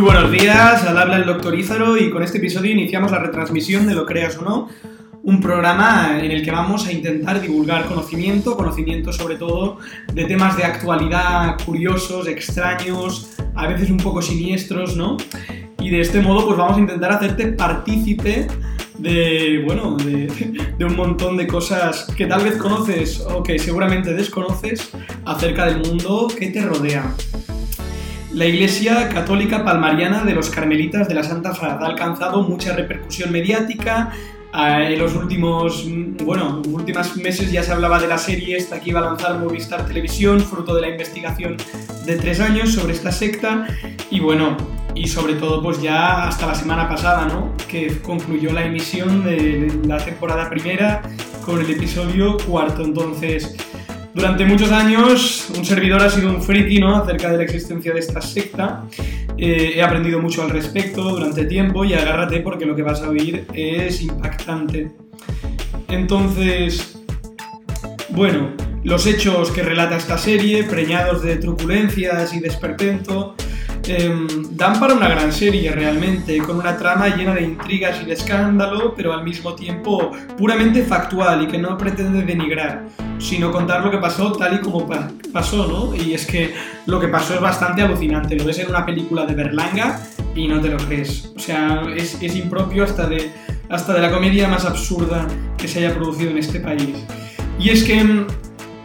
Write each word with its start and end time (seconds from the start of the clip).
Muy 0.00 0.12
buenos 0.12 0.32
días, 0.32 0.82
al 0.84 0.96
habla 0.96 1.18
el 1.18 1.26
doctor 1.26 1.54
Ízaro 1.54 1.98
y 1.98 2.08
con 2.08 2.22
este 2.22 2.38
episodio 2.38 2.72
iniciamos 2.72 3.10
la 3.10 3.18
retransmisión 3.18 3.86
de 3.86 3.94
Lo 3.94 4.06
creas 4.06 4.38
o 4.38 4.42
no, 4.42 4.68
un 5.22 5.42
programa 5.42 6.18
en 6.22 6.30
el 6.30 6.42
que 6.42 6.50
vamos 6.50 6.86
a 6.86 6.92
intentar 6.92 7.38
divulgar 7.38 7.84
conocimiento, 7.84 8.56
conocimiento 8.56 9.12
sobre 9.12 9.36
todo 9.36 9.76
de 10.14 10.24
temas 10.24 10.56
de 10.56 10.64
actualidad 10.64 11.58
curiosos, 11.66 12.28
extraños, 12.28 13.32
a 13.54 13.66
veces 13.66 13.90
un 13.90 13.98
poco 13.98 14.22
siniestros, 14.22 14.96
¿no? 14.96 15.18
Y 15.78 15.90
de 15.90 16.00
este 16.00 16.22
modo 16.22 16.46
pues 16.46 16.56
vamos 16.56 16.78
a 16.78 16.80
intentar 16.80 17.12
hacerte 17.12 17.48
partícipe 17.48 18.46
de, 18.96 19.62
bueno, 19.66 19.98
de, 19.98 20.28
de, 20.78 20.84
un 20.86 20.96
montón 20.96 21.36
de 21.36 21.46
cosas 21.46 22.06
que 22.16 22.24
tal 22.24 22.42
vez 22.42 22.56
conoces 22.56 23.20
o 23.20 23.42
que 23.42 23.58
seguramente 23.58 24.14
desconoces 24.14 24.92
acerca 25.26 25.66
del 25.66 25.86
mundo 25.86 26.26
que 26.38 26.46
te 26.46 26.62
rodea. 26.62 27.04
La 28.32 28.46
Iglesia 28.46 29.08
Católica 29.08 29.64
Palmariana 29.64 30.22
de 30.22 30.34
los 30.34 30.50
Carmelitas 30.50 31.08
de 31.08 31.14
la 31.14 31.24
Santa 31.24 31.52
Faz 31.52 31.82
ha 31.82 31.86
alcanzado 31.86 32.42
mucha 32.44 32.74
repercusión 32.76 33.32
mediática. 33.32 34.12
En 34.54 34.98
los 35.00 35.16
últimos, 35.16 35.84
bueno, 36.24 36.62
últimos 36.68 37.16
meses 37.16 37.50
ya 37.50 37.64
se 37.64 37.72
hablaba 37.72 37.98
de 38.00 38.06
la 38.06 38.18
serie 38.18 38.56
esta 38.56 38.80
que 38.80 38.90
iba 38.90 39.00
a 39.00 39.02
lanzar 39.02 39.38
Movistar 39.38 39.84
Televisión, 39.84 40.40
fruto 40.40 40.74
de 40.76 40.80
la 40.80 40.88
investigación 40.90 41.56
de 42.06 42.16
tres 42.16 42.38
años 42.38 42.72
sobre 42.72 42.92
esta 42.92 43.10
secta. 43.10 43.66
Y 44.10 44.20
bueno, 44.20 44.56
y 44.94 45.08
sobre 45.08 45.34
todo 45.34 45.60
pues 45.60 45.82
ya 45.82 46.28
hasta 46.28 46.46
la 46.46 46.54
semana 46.54 46.88
pasada, 46.88 47.26
¿no? 47.26 47.52
Que 47.68 48.00
concluyó 48.00 48.52
la 48.52 48.64
emisión 48.64 49.24
de 49.24 49.72
la 49.86 49.98
temporada 49.98 50.48
primera 50.48 51.02
con 51.44 51.60
el 51.60 51.68
episodio 51.68 52.36
cuarto. 52.38 52.84
Entonces, 52.84 53.56
durante 54.14 54.44
muchos 54.44 54.72
años 54.72 55.50
un 55.56 55.64
servidor 55.64 56.02
ha 56.02 56.10
sido 56.10 56.30
un 56.30 56.42
friki, 56.42 56.80
¿no? 56.80 56.96
Acerca 56.96 57.30
de 57.30 57.38
la 57.38 57.42
existencia 57.44 57.92
de 57.92 58.00
esta 58.00 58.20
secta. 58.20 58.84
Eh, 59.36 59.74
he 59.76 59.82
aprendido 59.82 60.20
mucho 60.20 60.42
al 60.42 60.50
respecto 60.50 61.02
durante 61.02 61.44
tiempo 61.44 61.84
y 61.84 61.94
agárrate 61.94 62.40
porque 62.40 62.66
lo 62.66 62.74
que 62.76 62.82
vas 62.82 63.02
a 63.02 63.08
oír 63.08 63.46
es 63.54 64.02
impactante. 64.02 64.90
Entonces, 65.88 66.98
bueno, 68.10 68.50
los 68.82 69.06
hechos 69.06 69.50
que 69.50 69.62
relata 69.62 69.96
esta 69.96 70.18
serie, 70.18 70.64
preñados 70.64 71.22
de 71.22 71.36
truculencias 71.36 72.34
y 72.34 72.40
desperpento, 72.40 73.34
eh, 73.86 74.26
dan 74.50 74.78
para 74.78 74.94
una 74.94 75.08
gran 75.08 75.32
serie 75.32 75.72
realmente, 75.72 76.38
con 76.38 76.58
una 76.58 76.76
trama 76.76 77.08
llena 77.08 77.34
de 77.34 77.42
intrigas 77.42 78.00
y 78.02 78.06
de 78.06 78.12
escándalo, 78.14 78.94
pero 78.94 79.12
al 79.12 79.24
mismo 79.24 79.54
tiempo 79.54 80.12
puramente 80.36 80.82
factual 80.84 81.42
y 81.42 81.46
que 81.46 81.58
no 81.58 81.76
pretende 81.76 82.22
denigrar, 82.22 82.86
sino 83.18 83.50
contar 83.50 83.84
lo 83.84 83.90
que 83.90 83.98
pasó 83.98 84.32
tal 84.32 84.54
y 84.54 84.60
como 84.60 84.86
pa 84.86 85.08
pasó, 85.32 85.66
¿no? 85.66 85.94
Y 85.94 86.14
es 86.14 86.26
que 86.26 86.54
lo 86.86 86.98
que 86.98 87.08
pasó 87.08 87.34
es 87.34 87.40
bastante 87.40 87.82
alucinante, 87.82 88.36
lo 88.36 88.44
ves 88.44 88.58
en 88.58 88.68
una 88.68 88.84
película 88.84 89.24
de 89.26 89.34
Berlanga 89.34 90.00
y 90.34 90.48
no 90.48 90.60
te 90.60 90.68
lo 90.68 90.76
crees. 90.76 91.32
O 91.36 91.38
sea, 91.38 91.82
es, 91.96 92.20
es 92.20 92.36
impropio 92.36 92.84
hasta 92.84 93.06
de, 93.06 93.30
hasta 93.68 93.94
de 93.94 94.00
la 94.00 94.10
comedia 94.10 94.48
más 94.48 94.64
absurda 94.64 95.26
que 95.56 95.68
se 95.68 95.78
haya 95.78 95.94
producido 95.94 96.30
en 96.30 96.38
este 96.38 96.60
país. 96.60 96.96
Y 97.58 97.70
es 97.70 97.84
que, 97.84 98.26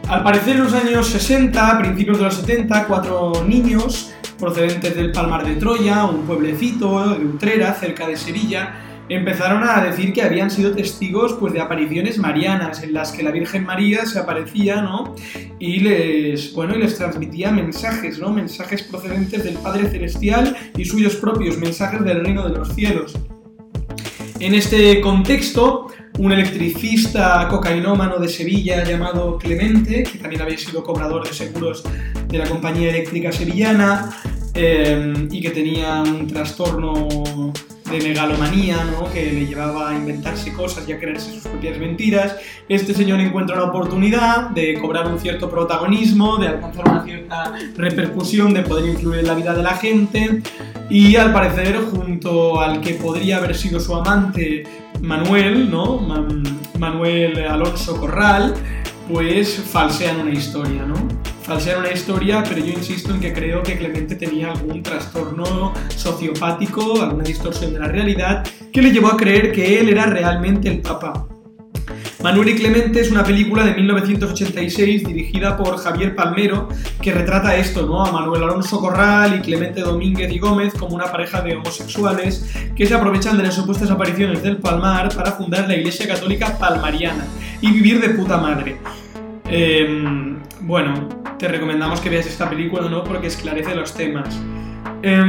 al 0.07 0.23
parecer 0.23 0.57
en 0.57 0.63
los 0.63 0.73
años 0.73 1.07
60, 1.07 1.79
principios 1.79 2.17
de 2.17 2.23
los 2.25 2.35
70, 2.35 2.85
cuatro 2.85 3.43
niños 3.47 4.13
procedentes 4.37 4.95
del 4.95 5.11
Palmar 5.11 5.45
de 5.45 5.55
Troya, 5.55 6.05
un 6.05 6.21
pueblecito 6.21 7.15
de 7.15 7.25
Utrera, 7.25 7.73
cerca 7.73 8.07
de 8.07 8.15
Sevilla, 8.15 8.81
empezaron 9.09 9.63
a 9.63 9.83
decir 9.83 10.13
que 10.13 10.21
habían 10.21 10.49
sido 10.49 10.71
testigos 10.71 11.33
pues, 11.33 11.53
de 11.53 11.61
apariciones 11.61 12.17
marianas 12.17 12.81
en 12.83 12.93
las 12.93 13.11
que 13.11 13.23
la 13.23 13.31
Virgen 13.31 13.65
María 13.65 14.05
se 14.05 14.19
aparecía 14.19 14.81
¿no? 14.81 15.15
y, 15.59 15.79
les, 15.79 16.53
bueno, 16.53 16.75
y 16.75 16.79
les 16.79 16.97
transmitía 16.97 17.51
mensajes, 17.51 18.19
¿no? 18.19 18.31
mensajes 18.31 18.83
procedentes 18.83 19.43
del 19.43 19.55
Padre 19.55 19.89
Celestial 19.89 20.55
y 20.75 20.85
suyos 20.85 21.15
propios, 21.15 21.57
mensajes 21.57 22.03
del 22.03 22.23
reino 22.25 22.47
de 22.47 22.57
los 22.57 22.73
cielos. 22.73 23.15
En 24.39 24.53
este 24.53 24.99
contexto, 25.01 25.87
un 26.17 26.31
electricista 26.31 27.47
cocainómano 27.49 28.17
de 28.17 28.29
Sevilla 28.29 28.83
llamado 28.83 29.37
Clemente, 29.37 30.03
que 30.03 30.17
también 30.17 30.41
había 30.41 30.57
sido 30.57 30.83
cobrador 30.83 31.27
de 31.27 31.33
seguros 31.33 31.83
de 32.27 32.37
la 32.37 32.47
compañía 32.47 32.89
eléctrica 32.89 33.31
sevillana 33.31 34.09
eh, 34.53 35.13
y 35.29 35.41
que 35.41 35.49
tenía 35.49 36.01
un 36.01 36.27
trastorno 36.27 37.51
de 37.91 37.99
megalomanía, 37.99 38.83
¿no? 38.83 39.11
que 39.11 39.31
le 39.31 39.45
llevaba 39.45 39.91
a 39.91 39.95
inventarse 39.95 40.51
cosas 40.53 40.87
y 40.89 40.93
a 40.93 40.99
creerse 40.99 41.33
sus 41.33 41.43
propias 41.43 41.77
mentiras. 41.77 42.35
Este 42.67 42.93
señor 42.93 43.19
encuentra 43.19 43.57
la 43.57 43.65
oportunidad 43.65 44.49
de 44.49 44.79
cobrar 44.79 45.07
un 45.07 45.19
cierto 45.19 45.49
protagonismo, 45.49 46.37
de 46.37 46.47
alcanzar 46.47 46.89
una 46.89 47.03
cierta 47.03 47.53
repercusión, 47.75 48.53
de 48.53 48.63
poder 48.63 48.89
influir 48.89 49.19
en 49.19 49.27
la 49.27 49.35
vida 49.35 49.53
de 49.53 49.61
la 49.61 49.75
gente 49.75 50.41
y 50.89 51.15
al 51.15 51.31
parecer 51.31 51.77
junto 51.91 52.59
al 52.59 52.81
que 52.81 52.95
podría 52.95 53.37
haber 53.37 53.55
sido 53.55 53.79
su 53.79 53.93
amante 53.93 54.63
Manuel, 55.05 55.69
¿no? 55.69 55.97
Man 55.99 56.43
Manuel 56.79 57.45
Alonso 57.47 57.97
Corral, 57.97 58.53
pues 59.07 59.55
falsean 59.55 60.19
una 60.21 60.31
historia, 60.31 60.83
¿no? 60.85 60.95
Falsean 61.43 61.79
una 61.79 61.91
historia, 61.91 62.43
pero 62.43 62.59
yo 62.59 62.73
insisto 62.73 63.13
en 63.13 63.19
que 63.19 63.31
creo 63.31 63.61
que 63.61 63.77
Clemente 63.77 64.15
tenía 64.15 64.51
algún 64.51 64.81
trastorno 64.81 65.73
sociopático, 65.95 67.01
alguna 67.01 67.23
distorsión 67.23 67.73
de 67.73 67.79
la 67.79 67.87
realidad, 67.87 68.43
que 68.73 68.81
le 68.81 68.91
llevó 68.91 69.09
a 69.09 69.17
creer 69.17 69.51
que 69.51 69.79
él 69.79 69.89
era 69.89 70.07
realmente 70.07 70.69
el 70.69 70.81
Papa. 70.81 71.27
Manuel 72.25 72.49
y 72.49 72.55
Clemente 72.55 73.01
es 73.01 73.11
una 73.11 73.23
película 73.23 73.63
de 73.63 73.75
1986 73.75 75.05
dirigida 75.05 75.55
por 75.55 75.77
Javier 75.77 76.15
Palmero 76.15 76.69
que 76.99 77.11
retrata 77.11 77.55
esto, 77.55 77.85
¿no? 77.85 78.03
A 78.03 78.11
Manuel 78.11 78.41
Alonso 78.41 78.79
Corral 78.79 79.37
y 79.37 79.41
Clemente 79.41 79.81
Domínguez 79.81 80.33
y 80.33 80.39
Gómez 80.39 80.73
como 80.73 80.95
una 80.95 81.11
pareja 81.11 81.43
de 81.43 81.55
homosexuales 81.55 82.51
que 82.75 82.87
se 82.87 82.95
aprovechan 82.95 83.37
de 83.37 83.43
las 83.43 83.53
supuestas 83.53 83.91
apariciones 83.91 84.41
del 84.41 84.57
Palmar 84.57 85.13
para 85.15 85.33
fundar 85.33 85.67
la 85.67 85.75
Iglesia 85.75 86.07
Católica 86.07 86.57
Palmariana 86.57 87.27
y 87.61 87.69
vivir 87.69 88.01
de 88.01 88.09
puta 88.09 88.37
madre. 88.37 88.77
Eh, 89.47 90.35
bueno, 90.61 91.07
te 91.37 91.47
recomendamos 91.47 92.01
que 92.01 92.09
veas 92.09 92.25
esta 92.25 92.49
película, 92.49 92.89
¿no? 92.89 93.03
Porque 93.03 93.27
esclarece 93.27 93.75
los 93.75 93.93
temas. 93.93 94.35
Eh, 95.03 95.21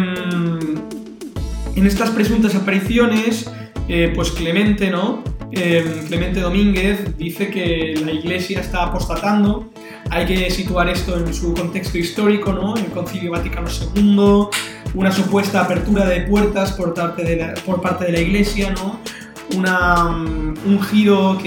en 1.76 1.86
estas 1.86 2.08
presuntas 2.08 2.54
apariciones, 2.54 3.52
eh, 3.86 4.10
pues 4.14 4.30
Clemente, 4.30 4.90
¿no? 4.90 5.35
Eh, 5.58 6.04
Clemente 6.06 6.40
Domínguez 6.40 7.16
dice 7.16 7.50
que 7.50 7.98
la 8.04 8.12
iglesia 8.12 8.60
está 8.60 8.84
apostatando. 8.84 9.70
Hay 10.10 10.26
que 10.26 10.50
situar 10.50 10.88
esto 10.90 11.16
en 11.16 11.32
su 11.32 11.54
contexto 11.54 11.96
histórico, 11.96 12.52
¿no? 12.52 12.76
El 12.76 12.86
Concilio 12.86 13.30
Vaticano 13.30 13.66
II, 13.94 14.48
una 14.94 15.10
supuesta 15.10 15.62
apertura 15.62 16.04
de 16.04 16.20
puertas 16.22 16.72
por 16.72 16.92
parte 16.92 17.24
de 17.24 18.12
la, 18.12 18.20
iglesia, 18.20 18.70
¿no? 18.72 19.00
Una, 19.56 20.08
un 20.10 20.82
giro 20.90 21.38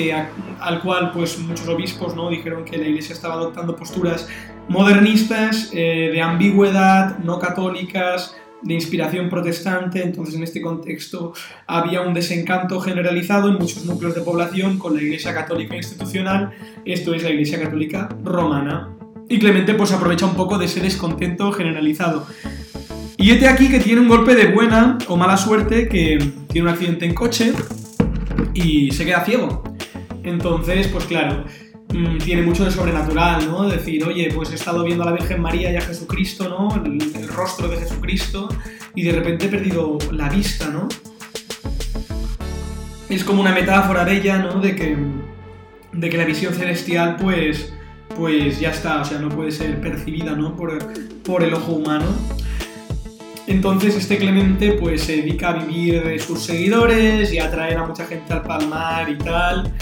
al 0.60 0.82
cual 0.82 1.12
pues, 1.12 1.38
muchos 1.38 1.68
obispos 1.68 2.16
¿no? 2.16 2.30
dijeron 2.30 2.66
que 2.66 2.78
la 2.78 2.88
iglesia 2.88 3.14
estaba 3.14 3.36
adoptando 3.36 3.76
posturas 3.76 4.28
modernistas, 4.70 5.70
eh, 5.74 6.10
de 6.12 6.22
ambigüedad, 6.22 7.20
no 7.20 7.40
católicas, 7.40 8.36
de 8.62 8.74
inspiración 8.74 9.30
protestante, 9.30 10.04
entonces 10.04 10.36
en 10.36 10.44
este 10.44 10.62
contexto 10.62 11.34
había 11.68 12.02
un 12.02 12.14
desencanto 12.14 12.80
generalizado 12.80 13.50
en 13.50 13.56
muchos 13.56 13.86
núcleos 13.86 14.16
de 14.16 14.22
población 14.22 14.78
con 14.78 14.96
la 14.96 15.02
Iglesia 15.02 15.34
Católica 15.34 15.76
institucional, 15.76 16.52
esto 16.86 17.14
es 17.14 17.24
la 17.24 17.30
Iglesia 17.30 17.62
Católica 17.62 18.10
romana. 18.24 18.96
Y 19.30 19.38
Clemente 19.38 19.76
pues 19.76 19.92
aprovecha 19.92 20.26
un 20.26 20.36
poco 20.36 20.58
de 20.58 20.66
ese 20.66 20.82
descontento 20.82 21.52
generalizado. 21.52 22.26
Y 23.16 23.32
este 23.32 23.48
aquí 23.48 23.70
que 23.70 23.80
tiene 23.80 24.02
un 24.02 24.08
golpe 24.08 24.34
de 24.34 24.48
buena 24.48 24.98
o 25.08 25.18
mala 25.18 25.38
suerte, 25.38 25.88
que 25.88 26.18
tiene 26.48 26.68
un 26.68 26.74
accidente 26.74 27.06
en 27.06 27.14
coche 27.14 27.54
y 28.54 28.92
se 28.92 29.06
queda 29.06 29.24
ciego. 29.24 29.64
Entonces, 30.24 30.88
pues 30.88 31.06
claro, 31.06 31.46
mmm, 31.94 32.18
tiene 32.18 32.42
mucho 32.42 32.66
de 32.66 32.72
sobrenatural, 32.72 33.48
¿no? 33.48 33.68
Decir, 33.68 34.04
oye, 34.06 34.32
pues 34.34 34.52
he 34.52 34.56
estado 34.56 34.84
viendo 34.84 35.04
a 35.04 35.08
la 35.08 35.12
Virgen 35.14 35.42
María 35.42 35.72
y 35.72 35.76
a 35.76 35.82
Jesucristo, 35.82 36.50
¿no? 36.50 36.84
El, 36.84 37.28
rostro 37.28 37.68
de 37.68 37.78
Jesucristo 37.78 38.50
y 38.96 39.04
de 39.04 39.12
repente 39.14 39.46
he 39.46 39.50
perdido 39.50 39.98
la 40.12 40.30
vista, 40.30 40.70
¿no? 40.70 40.88
Es 43.08 43.24
como 43.24 43.42
una 43.42 43.54
metáfora 43.54 44.04
bella, 44.04 44.38
¿no? 44.40 44.60
De 44.60 44.76
que, 44.76 44.98
de 45.94 46.10
que 46.10 46.18
la 46.18 46.26
visión 46.26 46.54
celestial, 46.54 47.16
pues, 47.16 47.74
pues 48.16 48.60
ya 48.60 48.72
está, 48.72 49.02
o 49.02 49.06
sea, 49.06 49.20
no 49.20 49.30
puede 49.30 49.52
ser 49.52 49.80
percibida, 49.80 50.34
¿no? 50.36 50.56
Por, 50.56 50.78
por 51.24 51.44
el 51.44 51.54
ojo 51.54 51.74
humano. 51.74 52.06
Entonces 53.50 53.96
este 53.96 54.20
Clemente 54.20 54.74
pues 54.74 55.02
se 55.02 55.18
dedica 55.18 55.50
a 55.50 55.54
vivir 55.54 56.04
de 56.04 56.20
sus 56.20 56.40
seguidores 56.40 57.34
y 57.34 57.40
a 57.40 57.46
atraer 57.46 57.80
a 57.80 57.88
mucha 57.88 58.06
gente 58.06 58.32
al 58.32 58.44
palmar 58.44 59.10
y 59.10 59.18
tal. 59.18 59.74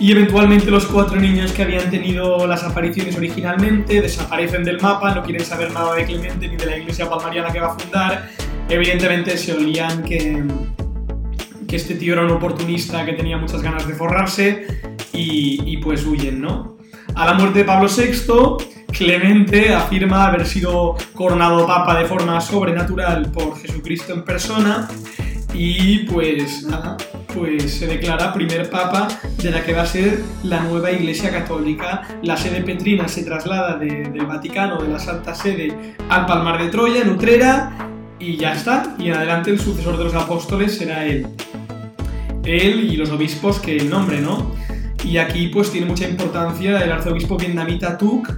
Y 0.00 0.12
eventualmente 0.12 0.70
los 0.70 0.86
cuatro 0.86 1.18
niños 1.20 1.50
que 1.50 1.62
habían 1.62 1.90
tenido 1.90 2.46
las 2.46 2.62
apariciones 2.62 3.16
originalmente 3.16 4.00
desaparecen 4.00 4.62
del 4.62 4.80
mapa, 4.80 5.12
no 5.12 5.24
quieren 5.24 5.44
saber 5.44 5.72
nada 5.72 5.94
de 5.94 6.04
Clemente 6.04 6.46
ni 6.46 6.56
de 6.56 6.66
la 6.66 6.76
iglesia 6.76 7.10
palmariana 7.10 7.52
que 7.52 7.58
va 7.58 7.74
a 7.74 7.78
fundar. 7.78 8.30
Evidentemente 8.68 9.36
se 9.36 9.54
olían 9.54 10.04
que, 10.04 10.44
que 11.66 11.76
este 11.76 11.96
tío 11.96 12.12
era 12.12 12.22
un 12.22 12.30
oportunista 12.30 13.04
que 13.04 13.14
tenía 13.14 13.38
muchas 13.38 13.60
ganas 13.60 13.88
de 13.88 13.94
forrarse 13.94 14.66
y, 15.12 15.62
y 15.66 15.78
pues 15.78 16.06
huyen, 16.06 16.40
¿no? 16.40 16.78
A 17.16 17.26
la 17.26 17.34
muerte 17.34 17.60
de 17.60 17.64
Pablo 17.64 17.88
VI, 17.88 18.84
Clemente 18.92 19.74
afirma 19.74 20.26
haber 20.26 20.46
sido 20.46 20.96
coronado 21.14 21.66
papa 21.66 21.98
de 21.98 22.04
forma 22.04 22.40
sobrenatural 22.40 23.32
por 23.32 23.58
Jesucristo 23.60 24.12
en 24.12 24.24
persona 24.24 24.88
y 25.54 26.00
pues 26.00 26.64
nada, 26.64 26.96
pues 27.34 27.78
se 27.78 27.86
declara 27.86 28.32
primer 28.32 28.68
papa 28.70 29.08
de 29.42 29.50
la 29.50 29.64
que 29.64 29.72
va 29.72 29.82
a 29.82 29.86
ser 29.86 30.22
la 30.42 30.60
nueva 30.60 30.90
Iglesia 30.90 31.30
Católica. 31.30 32.02
La 32.22 32.36
sede 32.36 32.62
petrina 32.62 33.08
se 33.08 33.22
traslada 33.22 33.76
del 33.76 34.26
Vaticano, 34.26 34.80
de 34.82 34.88
la 34.88 34.98
Santa 34.98 35.34
Sede, 35.34 35.94
al 36.08 36.26
Palmar 36.26 36.62
de 36.62 36.68
Troya, 36.68 37.02
en 37.02 37.10
Utrera, 37.10 37.90
y 38.18 38.36
ya 38.36 38.52
está. 38.52 38.94
Y 38.98 39.08
en 39.08 39.14
adelante 39.14 39.50
el 39.50 39.58
sucesor 39.58 39.96
de 39.96 40.04
los 40.04 40.14
apóstoles 40.14 40.76
será 40.76 41.06
él. 41.06 41.26
Él 42.44 42.92
y 42.92 42.96
los 42.96 43.10
obispos 43.10 43.58
que 43.58 43.76
el 43.76 43.90
nombre, 43.90 44.20
¿no? 44.20 44.52
Y 45.04 45.18
aquí 45.18 45.48
pues 45.48 45.70
tiene 45.70 45.86
mucha 45.86 46.08
importancia 46.08 46.82
el 46.82 46.92
arzobispo 46.92 47.36
vietnamita 47.36 47.96
Tuk, 47.96 48.28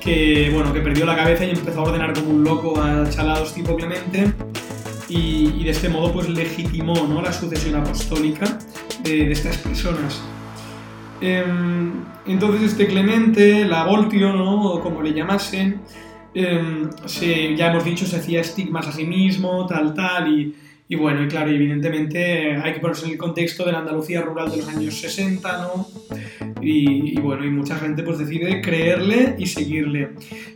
que 0.00 0.50
bueno, 0.52 0.72
que 0.72 0.80
perdió 0.80 1.04
la 1.04 1.16
cabeza 1.16 1.44
y 1.44 1.50
empezó 1.50 1.80
a 1.80 1.82
ordenar 1.84 2.12
como 2.14 2.30
un 2.30 2.44
loco 2.44 2.80
a 2.80 3.08
chalados 3.10 3.52
tipo 3.52 3.76
Clemente 3.76 4.32
y, 5.14 5.64
de 5.64 5.70
este 5.70 5.88
modo 5.88 6.12
pues 6.12 6.28
legitimó 6.28 6.94
¿no? 7.06 7.22
la 7.22 7.32
sucesión 7.32 7.76
apostólica 7.76 8.58
de, 9.02 9.30
estas 9.30 9.58
personas. 9.58 10.20
Em, 11.20 11.92
entonces 12.26 12.72
este 12.72 12.86
Clemente, 12.86 13.64
la 13.64 13.84
Voltio, 13.84 14.32
¿no? 14.32 14.72
o 14.72 14.80
como 14.80 15.02
le 15.02 15.12
llamasen, 15.12 15.80
em, 16.34 16.90
ya 17.56 17.70
hemos 17.70 17.84
dicho, 17.84 18.06
se 18.06 18.16
hacía 18.16 18.40
estigmas 18.40 18.88
a 18.88 18.92
sí 18.92 19.06
mismo, 19.06 19.66
tal, 19.66 19.94
tal, 19.94 20.28
y, 20.28 20.54
y 20.88 20.96
bueno, 20.96 21.22
y 21.22 21.28
claro, 21.28 21.50
evidentemente 21.50 22.56
hay 22.56 22.72
que 22.72 22.80
ponerse 22.80 23.06
en 23.06 23.12
el 23.12 23.18
contexto 23.18 23.64
de 23.64 23.72
la 23.72 23.78
Andalucía 23.78 24.20
rural 24.20 24.50
de 24.50 24.58
los 24.58 24.68
años 24.68 24.94
60, 24.94 25.58
¿no? 25.58 25.86
Y, 26.60 27.16
y, 27.16 27.20
bueno, 27.20 27.44
y 27.44 27.50
mucha 27.50 27.76
gente 27.76 28.02
pues 28.02 28.18
decide 28.18 28.60
creerle 28.60 29.36
y 29.38 29.46
seguirle. 29.46 30.10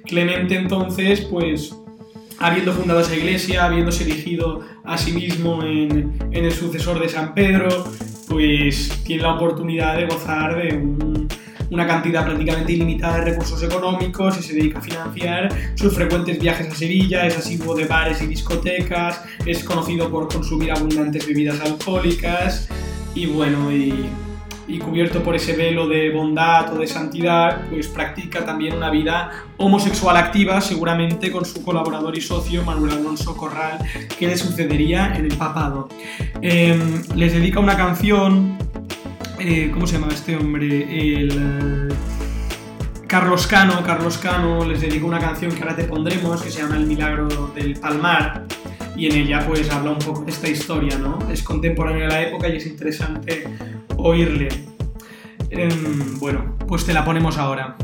Clemente 0.04 0.56
entonces, 0.56 1.20
pues 1.22 1.74
habiendo 2.40 2.72
fundado 2.72 3.00
esa 3.00 3.16
iglesia, 3.16 3.64
habiéndose 3.64 4.04
erigido 4.04 4.62
a 4.84 4.96
sí 4.96 5.12
mismo 5.12 5.62
en, 5.62 6.18
el 6.30 6.52
sucesor 6.52 7.00
de 7.00 7.08
San 7.08 7.34
Pedro, 7.34 7.68
pues 8.28 9.02
tiene 9.04 9.22
la 9.22 9.34
oportunidad 9.34 9.96
de 9.96 10.06
gozar 10.06 10.56
de 10.56 10.78
una 11.70 11.86
cantidad 11.86 12.24
prácticamente 12.24 12.72
ilimitada 12.72 13.18
de 13.18 13.24
recursos 13.32 13.62
económicos 13.62 14.38
y 14.38 14.42
se 14.42 14.54
dedica 14.54 14.78
a 14.78 14.82
financiar 14.82 15.48
sus 15.74 15.92
frecuentes 15.94 16.38
viajes 16.40 16.68
a 16.68 16.74
Sevilla, 16.74 17.26
es 17.26 17.36
asiduo 17.36 17.74
de 17.74 17.84
bares 17.84 18.22
y 18.22 18.26
discotecas, 18.26 19.22
es 19.44 19.64
conocido 19.64 20.10
por 20.10 20.32
consumir 20.32 20.72
abundantes 20.72 21.26
bebidas 21.26 21.60
alcohólicas 21.60 22.68
y 23.14 23.26
bueno, 23.26 23.70
y 23.72 24.08
y 24.68 24.78
cubierto 24.78 25.22
por 25.22 25.34
ese 25.34 25.56
velo 25.56 25.88
de 25.88 26.10
bondad 26.10 26.72
o 26.74 26.78
de 26.78 26.86
santidad, 26.86 27.66
pues 27.70 27.88
practica 27.88 28.44
también 28.44 28.74
una 28.74 28.90
vida 28.90 29.46
homosexual 29.56 30.16
activa, 30.18 30.60
seguramente 30.60 31.32
con 31.32 31.46
su 31.46 31.64
colaborador 31.64 32.16
y 32.16 32.20
socio 32.20 32.62
Manuel 32.64 32.92
Alonso 32.92 33.34
Corral, 33.34 33.78
que 34.18 34.26
le 34.26 34.36
sucedería 34.36 35.14
en 35.16 35.24
el 35.24 35.36
papado. 35.36 35.88
Em, 36.42 37.02
les 37.16 37.32
dedica 37.32 37.60
una 37.60 37.76
canción, 37.76 38.58
eh, 39.38 39.70
¿cómo 39.72 39.86
se 39.86 39.98
llama 39.98 40.12
este 40.12 40.36
hombre? 40.36 41.22
El... 41.22 41.88
Carlos 43.06 43.46
Cano, 43.46 43.82
Carlos 43.86 44.18
Cano 44.18 44.66
les 44.66 44.82
dedica 44.82 45.06
una 45.06 45.18
canción 45.18 45.50
que 45.50 45.62
ahora 45.62 45.74
te 45.74 45.84
pondremos, 45.84 46.42
que 46.42 46.50
se 46.50 46.60
llama 46.60 46.76
El 46.76 46.86
Milagro 46.86 47.50
del 47.54 47.80
Palmar, 47.80 48.44
y 48.98 49.06
en 49.06 49.14
ella 49.14 49.44
pues 49.46 49.70
habla 49.70 49.92
un 49.92 49.98
poco 49.98 50.22
de 50.22 50.32
esta 50.32 50.48
historia, 50.48 50.98
¿no? 50.98 51.18
Es 51.30 51.42
contemporánea 51.42 52.06
a 52.06 52.10
la 52.10 52.22
época 52.22 52.48
y 52.48 52.56
es 52.56 52.66
interesante 52.66 53.44
oírle. 53.96 54.48
Em, 55.50 56.18
bueno, 56.18 56.56
pues 56.66 56.84
te 56.84 56.92
la 56.92 57.04
ponemos 57.04 57.38
ahora. 57.38 57.76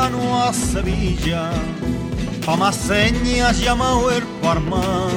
Cercano 0.00 0.42
a 0.42 0.52
Sevilla, 0.52 1.50
pa' 2.44 2.56
más 2.56 2.76
señas 2.76 3.60
llamado 3.60 4.10
el 4.10 4.22
Parmán, 4.42 5.10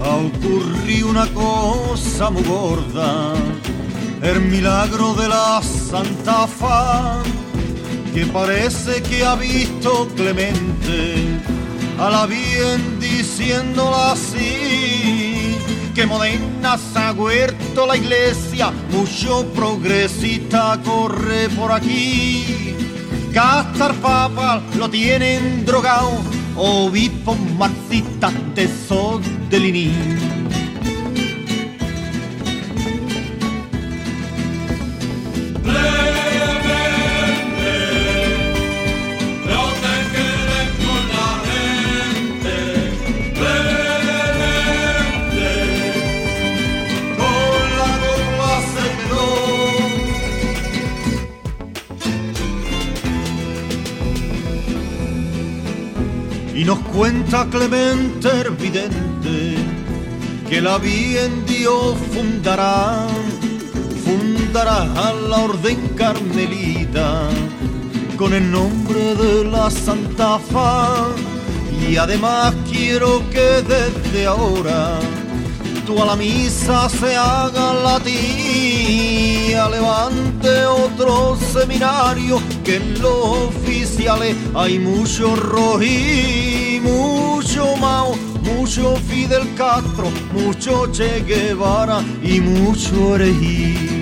ocurrió 0.00 1.08
una 1.08 1.26
cosa 1.28 2.30
muy 2.30 2.42
gorda, 2.42 3.34
el 4.22 4.40
milagro 4.40 5.14
de 5.14 5.28
la 5.28 5.60
Santa 5.62 6.46
Fa, 6.46 7.22
que 8.12 8.26
parece 8.26 9.02
que 9.02 9.24
ha 9.24 9.36
visto 9.36 10.08
Clemente, 10.16 11.38
a 11.98 12.10
la 12.10 12.26
bien 12.26 12.98
diciéndola 12.98 14.12
así 14.12 15.56
que 15.94 16.06
moderna 16.06 16.78
se 16.78 16.98
ha 16.98 17.12
huerto 17.12 17.86
la 17.86 17.96
iglesia, 17.96 18.72
mucho 18.90 19.44
progresista 19.52 20.80
corre 20.82 21.48
por 21.50 21.70
aquí. 21.70 22.62
Castar 23.32 23.94
papa 23.94 24.62
lo 24.76 24.90
tienen 24.90 25.64
drogado, 25.64 26.20
obispo 26.54 27.34
marxista 27.56 28.30
de 28.54 28.68
Sodelini. 28.68 30.41
Cuenta 57.02 57.44
Clemente 57.50 58.30
Vidente 58.60 59.56
que 60.48 60.60
la 60.60 60.78
bien 60.78 61.44
Dios 61.46 61.96
fundará, 62.14 63.08
fundará 64.04 64.82
a 64.82 65.12
la 65.12 65.38
orden 65.38 65.78
carmelita 65.96 67.28
con 68.16 68.32
el 68.32 68.48
nombre 68.48 69.16
de 69.16 69.44
la 69.46 69.68
Santa 69.68 70.38
Fa. 70.38 71.08
Y 71.90 71.96
además 71.96 72.54
quiero 72.70 73.28
que 73.30 73.64
desde 73.74 74.26
ahora 74.26 75.00
tú 75.86 76.02
a 76.02 76.06
la 76.06 76.16
misa 76.16 76.88
se 76.88 77.16
haga 77.16 77.72
la 77.74 78.00
tía, 78.00 79.68
levante 79.68 80.66
otro 80.66 81.36
seminario, 81.52 82.40
que 82.64 82.76
en 82.76 83.00
los 83.00 83.48
oficiales 83.48 84.36
hay 84.54 84.78
mucho 84.78 85.36
rojí, 85.36 86.80
mucho 86.82 87.76
Mao, 87.76 88.14
mucho 88.42 88.96
Fidel 89.08 89.54
Castro, 89.54 90.10
mucho 90.32 90.86
Che 90.92 91.22
Guevara 91.26 92.02
y 92.22 92.40
mucho 92.40 93.14
herejí. 93.14 94.01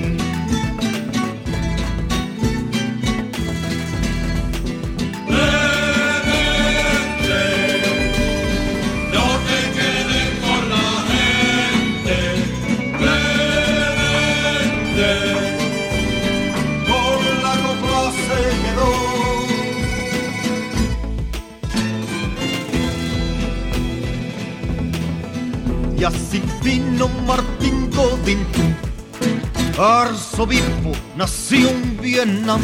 Arzobispo, 30.20 30.92
nació 31.16 31.70
en 31.70 31.98
Viena, 32.00 32.58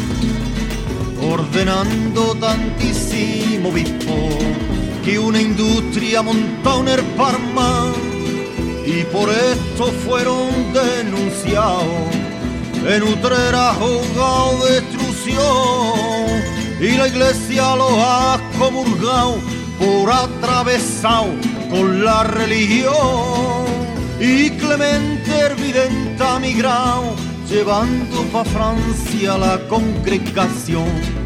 ordenando 1.21 2.35
tantísimo 2.35 3.69
obispo 3.69 4.29
que 5.03 5.17
una 5.17 5.41
industria 5.41 6.21
montó 6.21 6.87
el 6.87 7.01
Parma 7.17 7.91
y 8.85 9.03
por 9.05 9.29
esto 9.29 9.91
fueron 10.05 10.49
denunciados. 10.73 11.83
En 12.85 13.03
Utrera 13.03 13.73
juzgado 13.73 14.65
destrucción 14.65 16.27
y 16.79 16.95
la 16.95 17.07
iglesia 17.07 17.75
lo 17.75 17.89
ha 18.03 18.39
comulgado 18.59 19.39
por 19.79 20.11
atravesado 20.11 21.33
con 21.71 22.05
la 22.05 22.23
religión. 22.23 23.65
Y 24.19 24.49
Clemente 24.51 25.31
Hervidente 25.31 26.23
ha 26.23 26.39
migrado, 26.39 27.26
llevando 27.49 28.23
pa' 28.31 28.43
Francia 28.43 29.37
la 29.37 29.59
congregación. 29.67 31.16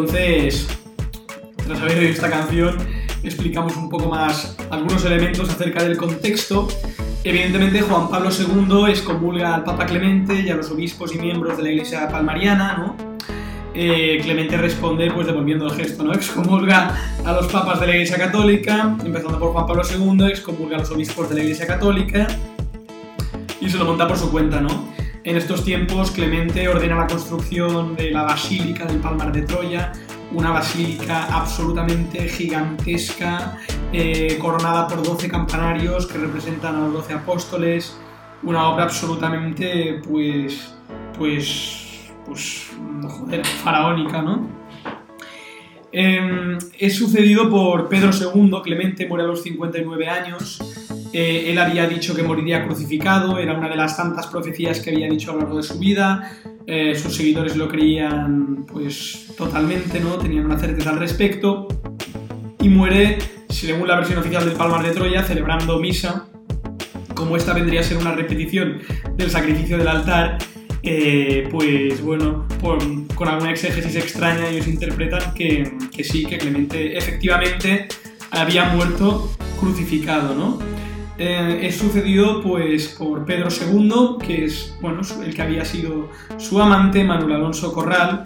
Entonces, 0.00 0.66
tras 1.66 1.78
haber 1.82 1.98
oído 1.98 2.10
esta 2.10 2.30
canción, 2.30 2.74
explicamos 3.22 3.76
un 3.76 3.90
poco 3.90 4.08
más 4.08 4.56
algunos 4.70 5.04
elementos 5.04 5.50
acerca 5.50 5.82
del 5.84 5.98
contexto. 5.98 6.68
Evidentemente, 7.22 7.82
Juan 7.82 8.08
Pablo 8.08 8.30
II 8.30 8.90
excomulga 8.90 9.56
al 9.56 9.62
Papa 9.64 9.84
Clemente 9.84 10.40
y 10.40 10.48
a 10.48 10.56
los 10.56 10.70
obispos 10.70 11.14
y 11.14 11.18
miembros 11.18 11.58
de 11.58 11.64
la 11.64 11.70
Iglesia 11.70 12.08
palmariana, 12.08 12.78
¿no? 12.78 12.96
Eh, 13.74 14.20
Clemente 14.22 14.56
responde 14.56 15.10
pues 15.10 15.26
devolviendo 15.26 15.66
el 15.66 15.72
gesto, 15.72 16.02
¿no? 16.02 16.12
Excomulga 16.14 16.96
a 17.22 17.32
los 17.32 17.48
papas 17.48 17.78
de 17.78 17.86
la 17.88 17.92
Iglesia 17.92 18.16
Católica, 18.16 18.96
empezando 19.04 19.38
por 19.38 19.52
Juan 19.52 19.66
Pablo 19.66 19.82
II, 19.84 20.28
excomulga 20.30 20.76
a 20.76 20.80
los 20.80 20.90
obispos 20.92 21.28
de 21.28 21.34
la 21.34 21.42
Iglesia 21.42 21.66
Católica 21.66 22.26
y 23.60 23.68
se 23.68 23.76
lo 23.76 23.84
monta 23.84 24.08
por 24.08 24.16
su 24.16 24.30
cuenta, 24.30 24.62
¿no? 24.62 24.88
En 25.30 25.36
estos 25.36 25.64
tiempos, 25.64 26.10
Clemente 26.10 26.66
ordena 26.66 26.96
la 26.96 27.06
construcción 27.06 27.94
de 27.94 28.10
la 28.10 28.24
Basílica 28.24 28.84
del 28.84 28.96
Palmar 28.96 29.30
de 29.30 29.42
Troya, 29.42 29.92
una 30.32 30.50
basílica 30.50 31.26
absolutamente 31.26 32.28
gigantesca, 32.28 33.56
eh, 33.92 34.36
coronada 34.40 34.88
por 34.88 35.04
12 35.04 35.28
campanarios 35.28 36.08
que 36.08 36.18
representan 36.18 36.74
a 36.74 36.80
los 36.80 36.94
12 36.94 37.12
apóstoles, 37.12 37.96
una 38.42 38.70
obra 38.70 38.82
absolutamente, 38.82 40.00
pues, 40.02 40.74
pues, 41.16 42.10
pues, 42.26 42.72
joder, 43.08 43.46
faraónica, 43.46 44.22
¿no? 44.22 44.48
Em, 45.92 46.58
es 46.76 46.96
sucedido 46.96 47.48
por 47.48 47.88
Pedro 47.88 48.10
II, 48.12 48.50
Clemente 48.64 49.06
muere 49.06 49.22
a 49.22 49.28
los 49.28 49.44
59 49.44 50.08
años, 50.08 50.58
eh, 51.12 51.50
él 51.50 51.58
había 51.58 51.88
dicho 51.88 52.14
que 52.14 52.22
moriría 52.22 52.64
crucificado, 52.64 53.38
era 53.38 53.54
una 53.54 53.68
de 53.68 53.76
las 53.76 53.96
tantas 53.96 54.28
profecías 54.28 54.80
que 54.80 54.90
había 54.90 55.08
dicho 55.08 55.30
a 55.30 55.34
lo 55.34 55.40
largo 55.40 55.56
de 55.56 55.62
su 55.62 55.78
vida. 55.78 56.38
Eh, 56.66 56.94
sus 56.94 57.16
seguidores 57.16 57.56
lo 57.56 57.68
creían 57.68 58.64
pues 58.66 59.32
totalmente, 59.36 59.98
¿no? 59.98 60.18
Tenían 60.18 60.46
una 60.46 60.58
certeza 60.58 60.90
al 60.90 60.98
respecto. 60.98 61.66
Y 62.60 62.68
muere, 62.68 63.18
según 63.48 63.88
la 63.88 63.96
versión 63.96 64.18
oficial 64.18 64.44
del 64.44 64.54
Palmar 64.54 64.84
de 64.84 64.92
Troya, 64.92 65.24
celebrando 65.24 65.80
misa. 65.80 66.28
Como 67.14 67.36
esta 67.36 67.52
vendría 67.54 67.80
a 67.80 67.82
ser 67.82 67.96
una 67.96 68.12
repetición 68.12 68.78
del 69.16 69.30
sacrificio 69.30 69.78
del 69.78 69.88
altar, 69.88 70.38
eh, 70.82 71.48
pues 71.50 72.00
bueno, 72.02 72.46
con 72.60 73.28
alguna 73.28 73.50
exégesis 73.50 73.96
extraña 73.96 74.48
ellos 74.48 74.68
interpretan 74.68 75.34
que, 75.34 75.72
que 75.94 76.04
sí, 76.04 76.24
que 76.24 76.38
Clemente 76.38 76.96
efectivamente 76.96 77.88
había 78.30 78.64
muerto 78.70 79.30
crucificado, 79.58 80.34
¿no? 80.34 80.58
Eh, 81.22 81.66
es 81.66 81.76
sucedido 81.76 82.42
pues, 82.42 82.88
por 82.98 83.26
Pedro 83.26 83.48
II, 83.50 84.16
que 84.26 84.46
es 84.46 84.74
bueno, 84.80 85.02
el 85.22 85.34
que 85.34 85.42
había 85.42 85.66
sido 85.66 86.08
su 86.38 86.58
amante, 86.58 87.04
Manuel 87.04 87.32
Alonso 87.32 87.74
Corral. 87.74 88.22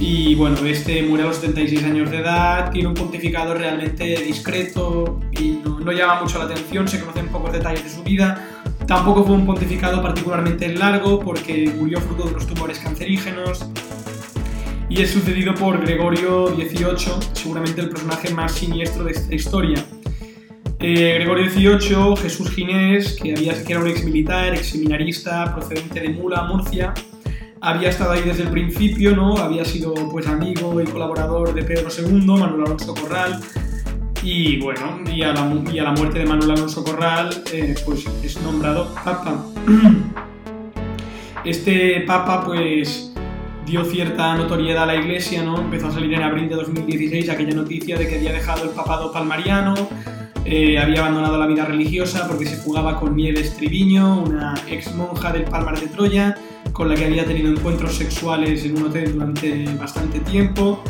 Y 0.00 0.34
bueno, 0.34 0.56
este 0.64 1.02
muere 1.02 1.24
a 1.24 1.26
los 1.26 1.36
76 1.36 1.84
años 1.84 2.10
de 2.10 2.18
edad, 2.18 2.70
tiene 2.70 2.88
un 2.88 2.94
pontificado 2.94 3.52
realmente 3.52 4.16
discreto 4.22 5.20
y 5.30 5.60
no, 5.62 5.78
no 5.78 5.92
llama 5.92 6.22
mucho 6.22 6.38
la 6.38 6.44
atención, 6.44 6.88
se 6.88 7.00
conocen 7.00 7.28
pocos 7.28 7.52
detalles 7.52 7.84
de 7.84 7.90
su 7.90 8.02
vida. 8.02 8.42
Tampoco 8.86 9.22
fue 9.22 9.34
un 9.34 9.44
pontificado 9.44 10.00
particularmente 10.00 10.74
largo 10.74 11.20
porque 11.20 11.70
murió 11.76 12.00
fruto 12.00 12.24
de 12.24 12.32
los 12.32 12.46
tumores 12.46 12.78
cancerígenos. 12.78 13.66
Y 14.88 15.02
es 15.02 15.10
sucedido 15.10 15.54
por 15.54 15.82
Gregorio 15.82 16.46
XVIII, 16.46 17.20
seguramente 17.34 17.82
el 17.82 17.90
personaje 17.90 18.32
más 18.32 18.52
siniestro 18.52 19.04
de 19.04 19.12
esta 19.12 19.34
historia. 19.34 19.84
Eh, 20.78 21.14
Gregorio 21.14 21.50
XVIII, 21.50 22.16
Jesús 22.20 22.50
Ginés, 22.50 23.18
que, 23.20 23.32
había, 23.34 23.64
que 23.64 23.72
era 23.72 23.80
un 23.80 23.88
ex 23.88 24.04
militar, 24.04 24.54
ex 24.54 24.68
seminarista, 24.68 25.54
procedente 25.54 26.00
de 26.00 26.10
Mula, 26.10 26.42
Murcia, 26.44 26.92
había 27.60 27.88
estado 27.88 28.12
ahí 28.12 28.22
desde 28.22 28.42
el 28.42 28.50
principio, 28.50 29.16
¿no? 29.16 29.38
Había 29.38 29.64
sido 29.64 29.94
pues 30.10 30.26
amigo 30.26 30.80
y 30.80 30.84
colaborador 30.84 31.54
de 31.54 31.62
Pedro 31.62 31.88
II, 31.90 32.20
Manuel 32.26 32.64
Alonso 32.66 32.94
Corral, 32.94 33.40
y 34.22 34.60
bueno, 34.60 35.00
y 35.10 35.22
a 35.22 35.32
la, 35.32 35.44
muerte 35.44 36.18
de 36.18 36.26
Manuel 36.26 36.50
Alonso 36.50 36.84
Corral, 36.84 37.30
eh, 37.52 37.74
pues 37.84 38.04
es 38.22 38.40
nombrado 38.42 38.94
Papa. 38.94 39.44
Este 41.44 42.00
Papa, 42.00 42.44
pues 42.44 43.12
dio 43.66 43.84
cierta 43.84 44.34
notoriedad 44.36 44.82
a 44.82 44.86
la 44.86 44.96
Iglesia, 44.96 45.44
¿no? 45.44 45.60
Empezó 45.60 45.86
a 45.86 45.92
salir 45.92 46.12
en 46.14 46.22
abril 46.22 46.48
de 46.48 46.56
2016 46.56 47.30
aquella 47.30 47.54
noticia 47.54 47.96
de 47.96 48.08
que 48.08 48.16
había 48.16 48.32
dejado 48.32 48.64
el 48.64 48.70
papado 48.70 49.12
palmariano, 49.12 49.74
eh, 50.48 50.78
había 50.78 51.00
abandonado 51.00 51.38
la 51.38 51.46
vida 51.48 51.64
religiosa 51.64 52.28
porque 52.28 52.46
se 52.46 52.56
jugaba 52.58 53.00
con 53.00 53.16
Nieves 53.16 53.56
Triviño, 53.56 54.22
una 54.22 54.54
ex 54.68 54.94
monja 54.94 55.32
del 55.32 55.42
Palmar 55.42 55.80
de 55.80 55.88
Troya, 55.88 56.36
con 56.72 56.88
la 56.88 56.94
que 56.94 57.04
había 57.04 57.24
tenido 57.24 57.50
encuentros 57.50 57.96
sexuales 57.96 58.64
en 58.64 58.76
un 58.76 58.84
hotel 58.84 59.14
durante 59.14 59.64
bastante 59.74 60.20
tiempo. 60.20 60.84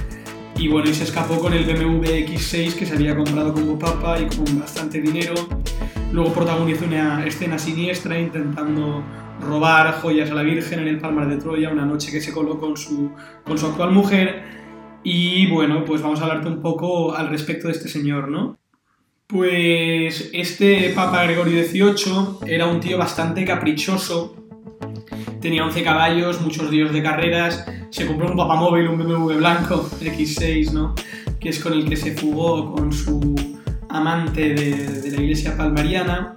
Y 0.59 0.69
bueno, 0.69 0.93
se 0.93 1.05
escapó 1.05 1.39
con 1.39 1.55
el 1.55 1.65
BMW 1.65 2.05
X6 2.05 2.75
que 2.75 2.85
se 2.85 2.97
había 2.97 3.17
comprado 3.17 3.55
como 3.55 3.79
papa 3.79 4.19
y 4.21 4.27
con 4.27 4.61
bastante 4.61 5.01
dinero. 5.01 5.35
Luego 6.13 6.35
protagonizó 6.35 6.85
una 6.85 7.25
escena 7.25 7.59
siniestra 7.59 8.19
intentando 8.19 9.03
robar 9.41 10.01
joyas 10.03 10.31
a 10.31 10.35
la 10.35 10.43
Virgen 10.43 10.81
en 10.81 10.89
el 10.89 10.99
Palmar 10.99 11.31
de 11.31 11.39
Troya, 11.39 11.71
una 11.71 11.87
noche 11.87 12.13
que 12.13 12.21
se 12.21 12.31
coló 12.31 12.61
con 12.61 12.77
su, 12.77 13.11
con 13.47 13.57
su 13.57 13.65
actual 13.65 13.93
mujer. 13.93 14.45
Y 15.03 15.47
bueno, 15.51 15.83
pues 15.87 16.03
vamos 16.03 16.21
a 16.21 16.25
hablarte 16.25 16.49
un 16.49 16.61
poco 16.61 17.15
al 17.15 17.31
respecto 17.31 17.69
de 17.69 17.73
este 17.73 17.89
señor, 17.89 18.29
¿no? 18.29 18.59
Pues 19.29 20.31
este 20.33 20.91
Papa 20.95 21.25
Gregorio 21.25 21.65
XVIII 21.65 22.47
era 22.47 22.69
un 22.69 22.79
tío 22.79 22.97
bastante 22.97 23.45
caprichoso. 23.45 24.37
Tenía 25.41 25.65
11 25.65 25.83
caballos, 25.83 26.41
muchos 26.41 26.71
días 26.71 26.93
de 26.93 27.03
carreras. 27.03 27.67
Se 27.91 28.07
compró 28.07 28.31
un 28.31 28.37
papamóvil, 28.37 28.87
un 28.87 28.99
BMW 28.99 29.35
blanco 29.39 29.91
X6, 30.01 30.71
¿no? 30.71 30.95
Que 31.41 31.49
es 31.49 31.59
con 31.59 31.73
el 31.73 31.89
que 31.89 31.97
se 31.97 32.13
fugó 32.13 32.73
con 32.73 32.93
su 32.93 33.35
amante 33.89 34.55
de, 34.55 35.11
la 35.11 35.21
iglesia 35.21 35.57
palmariana. 35.57 36.37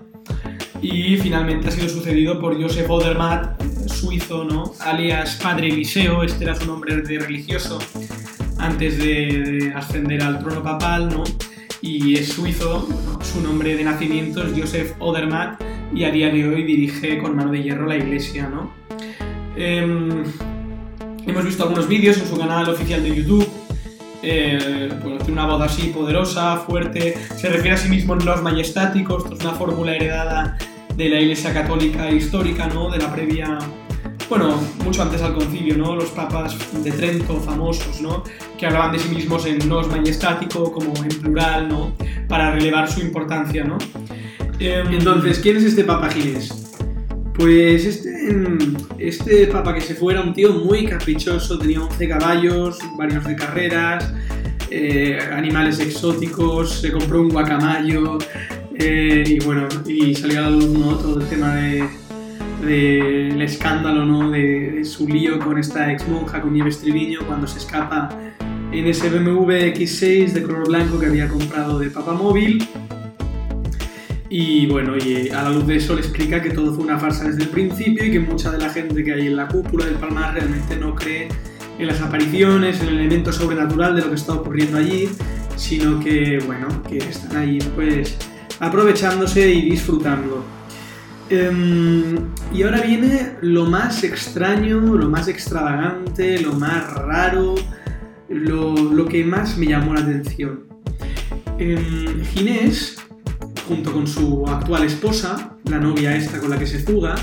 Y 0.82 1.16
finalmente 1.18 1.68
ha 1.68 1.72
sido 1.72 1.90
sucedido 1.90 2.40
por 2.40 2.60
Joseph 2.60 2.90
Odermatt, 2.90 3.62
suizo, 3.88 4.46
¿no? 4.46 4.74
Alias 4.80 5.36
Padre 5.36 5.68
Eliseo, 5.68 6.24
este 6.24 6.44
era 6.44 6.56
su 6.56 6.66
nombre 6.66 6.98
de 6.98 7.20
religioso 7.20 7.78
antes 8.58 8.98
de 8.98 9.74
ascender 9.76 10.24
al 10.24 10.40
trono 10.40 10.64
papal, 10.64 11.10
¿no? 11.10 11.24
Y 11.82 12.16
es 12.16 12.30
suizo, 12.30 12.88
su 13.22 13.42
nombre 13.42 13.76
de 13.76 13.84
nacimiento 13.84 14.44
es 14.44 14.60
Joseph 14.60 14.94
Odermatt 15.00 15.62
y 15.94 16.04
a 16.04 16.12
día 16.12 16.30
de 16.30 16.48
hoy 16.48 16.64
dirige 16.64 17.18
con 17.20 17.36
mano 17.36 17.52
de 17.52 17.64
hierro 17.64 17.88
la 17.88 17.98
iglesia. 17.98 18.50
¿no? 18.50 18.74
Em, 19.56 20.24
hemos 21.26 21.46
visto 21.46 21.64
algunos 21.64 21.88
vídeos 21.88 22.18
en 22.18 22.28
su 22.28 22.38
canal 22.38 22.70
oficial 22.70 23.04
de 23.04 23.16
YouTube. 23.16 23.48
Eh, 24.22 24.90
pues 25.02 25.30
una 25.30 25.46
voz 25.46 25.62
así 25.62 25.88
poderosa, 25.88 26.58
fuerte, 26.58 27.16
se 27.38 27.48
refiere 27.48 27.76
a 27.76 27.78
sí 27.78 27.88
mismo 27.88 28.16
en 28.16 28.26
los 28.26 28.42
majestáticos, 28.42 29.24
es 29.32 29.40
una 29.40 29.54
fórmula 29.54 29.96
heredada 29.96 30.58
de 30.94 31.08
la 31.08 31.22
Iglesia 31.22 31.54
Católica 31.54 32.12
histórica, 32.12 32.68
¿no? 32.68 32.90
de 32.90 32.98
la 32.98 33.14
previa 33.14 33.58
bueno, 34.30 34.62
mucho 34.84 35.02
antes 35.02 35.22
al 35.22 35.34
concilio, 35.34 35.76
¿no? 35.78 35.96
Los 35.96 36.12
papas 36.12 36.56
de 36.84 36.92
Trento, 36.92 37.40
famosos, 37.40 38.00
¿no? 38.00 38.24
Que 38.58 38.68
hablaban 38.68 38.92
de 38.92 39.00
sí 39.00 39.10
mismos 39.10 39.46
en 39.46 39.68
nos 39.68 39.88
majestático, 39.90 40.72
como 40.72 40.94
en 41.04 41.10
plural, 41.10 41.68
¿no? 41.68 41.96
Para 42.28 42.52
relevar 42.52 42.90
su 42.92 43.02
importancia, 43.02 43.64
¿no? 43.64 43.78
Em, 44.60 44.94
Entonces, 44.94 45.40
¿quién 45.40 45.58
es 45.58 45.64
este 45.64 45.84
Papa 45.84 46.10
Ginés? 46.10 46.68
Pues 47.34 47.86
este 47.86 48.34
mm, 48.34 48.76
este 49.00 49.48
papa 49.48 49.74
que 49.74 49.80
se 49.80 49.96
fue 49.96 50.14
era 50.14 50.22
un 50.22 50.34
tío 50.34 50.52
muy 50.52 50.86
caprichoso, 50.86 51.58
tenía 51.58 51.82
11 51.82 52.10
caballos, 52.10 52.80
varios 52.98 53.24
de 53.24 53.36
carreras, 53.36 54.14
eh, 54.70 55.18
animales 55.32 55.80
exóticos, 55.80 56.82
se 56.82 56.92
compró 56.92 57.22
un 57.22 57.30
guacamayo 57.30 58.18
eh, 58.76 59.24
y 59.26 59.40
bueno, 59.40 59.68
y 59.88 60.14
salió 60.14 60.46
a 60.46 60.50
la 60.50 60.98
todo 60.98 61.22
el 61.22 61.28
tema 61.28 61.56
del 62.62 63.38
de, 63.38 63.44
escándalo 63.44 64.06
¿no? 64.06 64.30
De, 64.30 64.84
su 64.84 65.08
lío 65.08 65.40
con 65.40 65.58
esta 65.58 65.92
ex 65.92 66.08
monja, 66.08 66.42
con 66.42 66.54
Nieves 66.54 66.80
Triviño, 66.80 67.20
cuando 67.28 67.48
se 67.48 67.60
escapa 67.60 68.10
en 68.72 68.86
ese 68.86 69.10
BMW 69.10 69.52
X6 69.74 70.34
de 70.34 70.44
color 70.44 70.68
blanco 70.68 71.00
que 71.00 71.08
había 71.08 71.28
comprado 71.28 71.80
de 71.80 71.90
Papa 71.90 72.14
Móvil. 72.14 72.68
Y 74.30 74.68
bueno, 74.68 74.96
y 74.96 75.30
a 75.30 75.42
la 75.44 75.50
luz 75.50 75.66
de 75.66 75.78
eso 75.78 75.96
le 75.96 76.02
explica 76.02 76.40
que 76.42 76.52
todo 76.52 76.74
fue 76.76 76.84
una 76.84 77.00
farsa 77.00 77.24
desde 77.26 77.44
el 77.44 77.50
principio 77.50 78.06
y 78.06 78.12
que 78.12 78.20
mucha 78.20 78.52
de 78.52 78.60
la 78.60 78.70
gente 78.70 79.04
que 79.04 79.14
hay 79.14 79.28
en 79.28 79.36
la 79.36 79.48
cúpula 79.48 79.86
del 79.86 79.96
Palmar 79.96 80.36
realmente 80.36 80.76
no 80.76 80.94
cree 80.94 81.30
en 81.80 81.88
las 81.88 82.00
apariciones, 82.02 82.80
en 82.82 82.90
el 82.90 83.00
elemento 83.00 83.34
sobrenatural 83.34 83.96
de 83.96 84.02
lo 84.02 84.10
que 84.10 84.16
está 84.16 84.34
ocurriendo 84.34 84.78
allí, 84.78 85.10
sino 85.56 86.00
que, 86.00 86.40
bueno, 86.46 86.68
que 86.84 86.98
están 86.98 87.38
ahí 87.38 87.58
pues 87.74 88.18
aprovechándose 88.60 89.50
y 89.50 89.72
disfrutando. 89.72 90.59
Em, 91.30 92.16
y 92.52 92.64
ahora 92.64 92.82
viene 92.82 93.34
lo 93.42 93.66
más 93.66 94.04
extraño, 94.04 94.80
lo 94.80 95.10
más 95.10 95.28
extravagante, 95.28 96.40
lo 96.40 96.54
más 96.54 96.92
raro, 96.94 97.56
lo, 98.28 99.06
que 99.06 99.24
más 99.24 99.56
me 99.58 99.68
llamó 99.68 99.94
la 99.94 100.02
atención. 100.02 100.66
Em, 101.60 102.24
Ginés, 102.26 102.98
junto 103.68 103.94
con 103.94 104.08
su 104.08 104.46
actual 104.48 104.86
esposa, 104.86 105.56
la 105.66 105.78
novia 105.78 106.16
esta 106.16 106.40
con 106.40 106.50
la 106.50 106.58
que 106.58 106.66
se 106.66 106.80
fuga, 106.80 107.14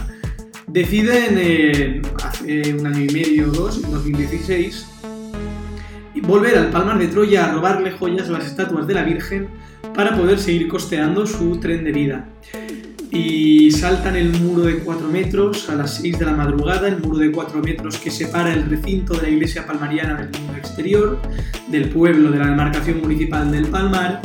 deciden 0.69 2.03
hace 2.23 2.75
un 2.75 2.87
año 2.87 3.05
y 3.05 3.13
medio 3.13 3.49
o 3.49 3.51
dos, 3.51 3.83
en 3.83 3.91
2016, 3.91 4.87
volver 6.27 6.59
al 6.59 6.71
Palmar 6.71 6.99
de 6.99 7.09
Troya 7.09 7.47
a 7.47 7.53
robarle 7.53 7.93
joyas 7.93 8.29
a 8.29 8.33
las 8.33 8.47
estatuas 8.47 8.87
de 8.87 8.95
la 8.95 9.03
Virgen 9.03 9.49
para 9.95 10.17
poder 10.17 10.39
seguir 10.39 10.69
costeando 10.69 11.27
su 11.27 11.59
tren 11.59 11.85
de 11.85 11.93
vida. 11.93 12.29
Y 13.11 13.71
saltan 13.71 14.17
el 14.17 14.33
muro 14.41 14.63
de 14.65 14.79
4 14.79 15.09
metros 15.09 15.69
a 15.71 15.75
las 15.75 15.95
6 15.97 16.19
de 16.19 16.25
la 16.25 16.33
madrugada, 16.33 16.89
el 16.89 16.99
muro 16.99 17.19
de 17.19 17.31
4 17.31 17.61
metros 17.63 17.99
que 17.99 18.11
separa 18.11 18.53
el 18.53 18.69
recinto 18.69 19.15
de 19.15 19.23
la 19.23 19.29
iglesia 19.29 19.67
palmariana 19.67 20.15
del 20.15 20.41
mundo 20.41 20.57
exterior, 20.57 21.21
del 21.69 21.89
pueblo 21.89 22.31
de 22.31 22.39
la 22.39 22.49
demarcación 22.49 23.01
municipal 23.01 23.51
del 23.51 23.67
Palmar, 23.67 24.21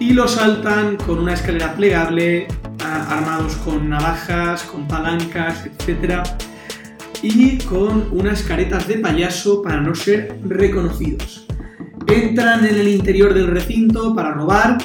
y 0.00 0.14
lo 0.14 0.26
saltan 0.26 0.96
con 0.96 1.18
una 1.18 1.34
escalera 1.34 1.74
plegable 1.74 2.48
armados 2.84 3.56
con 3.56 3.88
navajas, 3.88 4.62
con 4.64 4.88
palancas, 4.88 5.66
etc. 5.66 6.22
Y 7.22 7.58
con 7.58 8.08
unas 8.10 8.42
caretas 8.42 8.88
de 8.88 8.98
payaso 8.98 9.62
para 9.62 9.80
no 9.80 9.94
ser 9.94 10.38
reconocidos. 10.44 11.46
Entran 12.06 12.66
en 12.66 12.74
el 12.74 12.88
interior 12.88 13.32
del 13.32 13.46
recinto 13.46 14.14
para 14.14 14.32
robar 14.32 14.78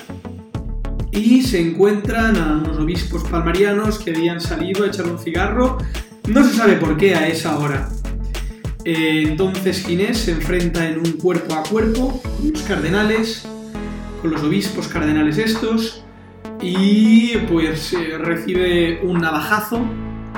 y 1.18 1.42
se 1.42 1.60
encuentran 1.60 2.38
a 2.38 2.58
unos 2.58 2.78
obispos 2.78 3.24
palmarianos 3.24 3.98
que 3.98 4.12
habían 4.12 4.40
salido 4.40 4.84
a 4.84 4.88
echar 4.88 5.08
un 5.08 5.18
cigarro. 5.18 5.80
No 6.28 6.44
se 6.44 6.54
sabe 6.54 6.74
por 6.74 6.96
qué 6.96 7.16
a 7.16 7.28
esa 7.28 7.58
hora. 7.58 7.90
Eh, 8.86 9.24
entonces 9.28 9.84
Ginés 9.86 10.20
se 10.20 10.32
enfrenta 10.32 10.88
en 10.88 11.00
un 11.00 11.14
cuerpo 11.14 11.56
a 11.56 11.64
cuerpo 11.64 12.22
con 12.22 12.52
los 12.52 12.62
cardenales, 12.62 13.48
con 14.22 14.32
los 14.32 14.44
obispos 14.44 14.88
cardenales 14.88 15.40
estos, 15.40 16.04
y 16.62 17.36
pues 17.50 17.94
eh, 17.94 18.18
recibe 18.18 19.02
un 19.04 19.20
navajazo, 19.20 19.82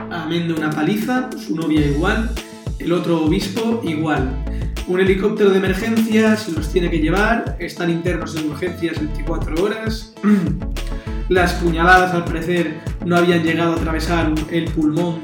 amén 0.10 0.48
de 0.48 0.54
una 0.54 0.70
paliza, 0.70 1.30
su 1.38 1.56
novia 1.56 1.86
igual, 1.86 2.32
el 2.80 2.94
otro 2.94 3.24
obispo 3.24 3.82
igual. 3.84 4.46
Un 4.90 5.00
helicóptero 5.00 5.52
de 5.52 5.60
emergencias 5.60 6.50
los 6.50 6.74
tiene 6.74 6.90
que 6.90 6.98
llevar, 6.98 7.56
están 7.60 7.92
internos 7.92 8.36
en 8.36 8.50
urgencias 8.50 9.00
24 9.00 9.64
horas. 9.64 10.16
Las 11.30 11.54
puñaladas 11.54 12.16
al 12.16 12.26
parecer 12.26 12.74
no 13.06 13.16
habían 13.16 13.44
llegado 13.44 13.74
a 13.74 13.76
atravesar 13.76 14.34
el 14.50 14.66
pulmón 14.66 15.20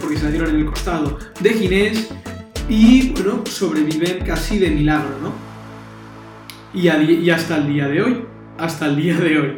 porque 0.00 0.16
se 0.16 0.30
dieron 0.30 0.48
en 0.48 0.60
el 0.60 0.64
costado 0.64 1.18
de 1.38 1.50
Ginés 1.50 2.08
y 2.70 3.10
bueno, 3.10 3.44
sobreviven 3.44 4.24
casi 4.24 4.58
de 4.58 4.70
milagro, 4.70 5.18
¿no? 5.22 5.34
Y 6.72 6.88
hasta 7.28 7.58
el 7.58 7.70
día 7.70 7.88
de 7.88 8.02
hoy, 8.02 8.24
hasta 8.56 8.86
el 8.86 8.96
día 8.96 9.18
de 9.18 9.38
hoy. 9.38 9.52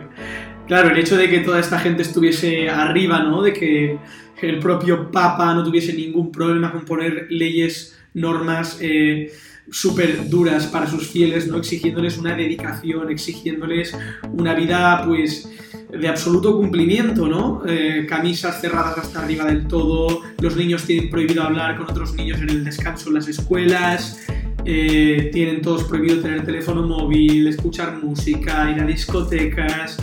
Claro, 0.66 0.90
el 0.90 0.98
hecho 0.98 1.16
de 1.16 1.30
que 1.30 1.38
toda 1.38 1.60
esta 1.60 1.78
gente 1.78 2.02
estuviese 2.02 2.68
arriba, 2.68 3.22
¿no? 3.22 3.42
De 3.42 3.52
que 3.52 3.96
el 4.42 4.58
propio 4.58 5.08
Papa 5.12 5.54
no 5.54 5.62
tuviese 5.62 5.92
ningún 5.92 6.32
problema 6.32 6.72
con 6.72 6.84
poner 6.84 7.28
leyes, 7.30 7.99
normas 8.14 8.78
eh, 8.80 9.32
súper 9.70 10.28
duras 10.28 10.66
para 10.66 10.86
sus 10.86 11.08
fieles, 11.08 11.46
¿no? 11.46 11.58
Exigiéndoles 11.58 12.18
una 12.18 12.34
dedicación, 12.34 13.10
exigiéndoles 13.10 13.96
una 14.32 14.54
vida, 14.54 15.04
pues, 15.06 15.48
de 15.90 16.08
absoluto 16.08 16.56
cumplimiento, 16.56 17.28
¿no? 17.28 17.62
Eh, 17.66 18.06
camisas 18.08 18.60
cerradas 18.60 18.98
hasta 18.98 19.22
arriba 19.22 19.44
del 19.44 19.66
todo, 19.66 20.22
los 20.40 20.56
niños 20.56 20.84
tienen 20.84 21.10
prohibido 21.10 21.42
hablar 21.42 21.76
con 21.76 21.88
otros 21.90 22.14
niños 22.14 22.40
en 22.40 22.50
el 22.50 22.64
descanso 22.64 23.08
en 23.08 23.14
las 23.14 23.28
escuelas, 23.28 24.20
eh, 24.64 25.30
tienen 25.32 25.62
todos 25.62 25.84
prohibido 25.84 26.20
tener 26.20 26.44
teléfono 26.44 26.86
móvil, 26.86 27.46
escuchar 27.46 28.02
música, 28.02 28.70
ir 28.70 28.80
a 28.80 28.86
discotecas, 28.86 29.98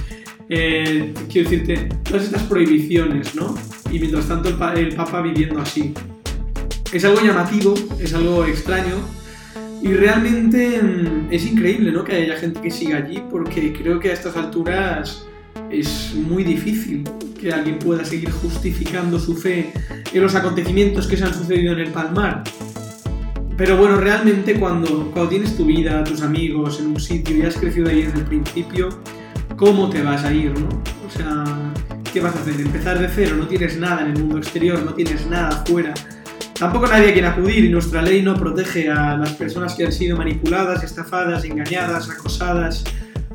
quiero 0.47 1.49
decirte, 1.49 1.89
todas 2.03 2.23
estas 2.23 2.43
prohibiciones, 2.43 3.35
¿no? 3.35 3.55
Y 3.91 3.99
mientras 3.99 4.27
tanto 4.27 4.49
el, 4.49 4.95
Papa 4.95 5.21
viviendo 5.21 5.59
así. 5.59 5.93
Es 6.91 7.03
algo 7.05 7.21
llamativo, 7.21 7.73
es 7.99 8.13
algo 8.13 8.45
extraño 8.45 8.95
y 9.81 9.93
realmente 9.93 10.81
mm, 10.81 11.27
es 11.31 11.45
increíble, 11.45 11.91
¿no? 11.91 12.03
Que 12.03 12.15
haya 12.15 12.37
gente 12.37 12.61
que 12.61 12.71
siga 12.71 12.97
allí 12.97 13.21
porque 13.29 13.73
creo 13.73 13.99
que 13.99 14.09
a 14.09 14.13
estas 14.13 14.35
alturas 14.35 15.25
es 15.69 16.13
muy 16.15 16.43
difícil 16.43 17.03
que 17.39 17.51
alguien 17.51 17.77
pueda 17.77 18.03
seguir 18.03 18.31
justificando 18.31 19.19
su 19.19 19.35
fe 19.35 19.71
en 20.11 20.21
los 20.21 20.33
acontecimientos 20.35 21.07
que 21.07 21.17
se 21.17 21.25
han 21.25 21.33
sucedido 21.33 21.73
en 21.73 21.79
el 21.79 21.91
Palmar. 21.91 22.43
Pero 23.57 23.75
bueno, 23.77 23.97
realmente 23.97 24.59
cuando, 24.59 25.11
cuando 25.11 25.29
tienes 25.29 25.57
tu 25.57 25.65
vida, 25.65 26.03
tus 26.03 26.21
amigos 26.21 26.79
en 26.79 26.87
un 26.87 26.99
sitio 26.99 27.37
y 27.37 27.41
has 27.41 27.57
crecido 27.57 27.89
ahí 27.89 28.03
desde 28.03 28.19
el 28.19 28.25
principio, 28.25 28.89
cómo 29.55 29.89
te 29.89 30.01
vas 30.03 30.23
a 30.23 30.31
ir, 30.31 30.57
¿no? 30.57 30.67
O 31.05 31.09
sea, 31.09 31.73
¿qué 32.13 32.21
vas 32.21 32.35
a 32.35 32.39
hacer? 32.39 32.59
Empezar 32.61 32.99
de 32.99 33.09
cero, 33.13 33.35
no 33.37 33.47
tienes 33.47 33.77
nada 33.77 34.01
en 34.01 34.11
el 34.11 34.19
mundo 34.19 34.37
exterior, 34.37 34.81
no 34.83 34.93
tienes 34.93 35.25
nada 35.27 35.49
afuera. 35.49 35.93
Tampoco 36.59 36.87
nadie 36.87 37.13
quiere 37.13 37.27
acudir 37.27 37.65
y 37.65 37.69
nuestra 37.69 38.01
ley 38.01 38.21
no 38.21 38.35
protege 38.35 38.89
a 38.89 39.15
las 39.17 39.33
personas 39.33 39.75
que 39.75 39.85
han 39.85 39.91
sido 39.91 40.17
manipuladas, 40.17 40.83
estafadas, 40.83 41.45
engañadas, 41.45 42.09
acosadas 42.09 42.83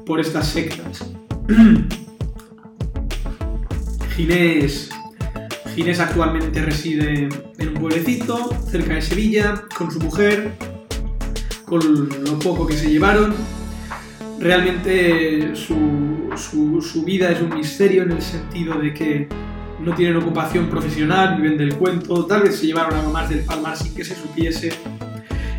por 0.04 0.20
estas 0.20 0.48
sectas. 0.48 1.04
Ginés, 4.16 4.90
Ginés 5.74 6.00
actualmente 6.00 6.60
reside 6.62 7.28
en 7.58 7.68
un 7.68 7.74
pueblecito 7.74 8.50
cerca 8.70 8.94
de 8.94 9.02
Sevilla 9.02 9.62
con 9.76 9.90
su 9.90 10.00
mujer, 10.00 10.52
con 11.64 12.08
lo 12.24 12.38
poco 12.38 12.66
que 12.66 12.76
se 12.76 12.90
llevaron 12.90 13.34
realmente 14.42 15.54
su, 15.54 17.04
vida 17.06 17.30
es 17.30 17.40
un 17.40 17.54
misterio 17.54 18.02
en 18.02 18.12
el 18.12 18.22
sentido 18.22 18.78
de 18.78 18.92
que 18.92 19.28
no 19.84 19.94
tienen 19.94 20.16
ocupación 20.16 20.68
profesional, 20.68 21.40
viven 21.40 21.58
del 21.58 21.76
cuento, 21.76 22.24
tal 22.26 22.42
vez 22.42 22.56
se 22.56 22.66
llevaron 22.66 22.94
algo 22.94 23.12
más 23.12 23.28
del 23.28 23.40
Palmar 23.40 23.76
sin 23.76 23.94
que 23.94 24.04
se 24.04 24.14
supiese. 24.14 24.72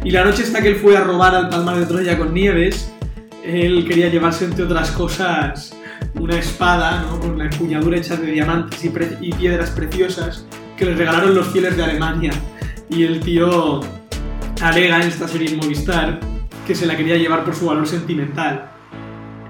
Y 0.04 0.12
la 0.12 0.24
noche 0.24 0.44
hasta 0.44 0.62
que 0.62 0.70
él 0.70 0.76
fue 0.76 0.98
a 0.98 1.02
robar 1.02 1.36
al 1.36 1.50
Palmar 1.50 1.80
de 1.80 1.86
Troya 1.86 2.18
con 2.18 2.34
Nieves, 2.34 2.92
él 3.44 3.86
quería 3.88 4.10
llevarse 4.10 4.46
entre 4.46 4.64
otras 4.64 4.92
cosas 4.92 5.76
una 6.16 6.38
espada 6.38 7.06
con 7.22 7.38
la 7.38 7.46
empuñadura 7.46 7.98
hecha 7.98 8.16
de 8.16 8.32
diamantes 8.32 8.84
y, 8.84 9.32
piedras 9.32 9.72
preciosas 9.72 10.46
que 10.78 10.86
le 10.86 10.96
regalaron 10.96 11.36
los 11.36 11.48
fieles 11.48 11.76
de 11.76 11.84
Alemania. 11.84 12.32
Y 12.90 13.04
el 13.04 13.20
tío 13.20 13.82
alega 14.62 15.02
en 15.02 15.08
esta 15.08 15.28
serie 15.28 15.50
en 15.50 15.58
Movistar 15.58 16.20
que 16.66 16.76
se 16.76 16.86
la 16.86 16.96
quería 16.96 17.18
llevar 17.18 17.44
por 17.44 17.56
su 17.56 17.66
valor 17.66 17.88
sentimental. 17.88 18.73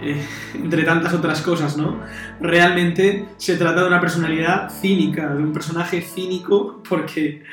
Eh, 0.06 0.22
entre 0.56 0.84
tantas 0.84 1.13
otras 1.13 1.42
cosas, 1.42 1.78
¿no? 1.78 2.02
Realmente 2.42 3.26
se 3.38 3.56
trata 3.56 3.82
de 3.82 3.88
una 3.88 4.02
personalidad 4.02 4.70
cínica, 4.70 5.34
de 5.34 5.42
un 5.42 5.54
personaje 5.54 6.02
cínico, 6.02 6.84
porque 6.88 7.44